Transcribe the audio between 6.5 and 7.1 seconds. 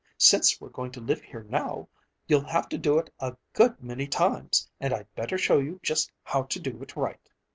do it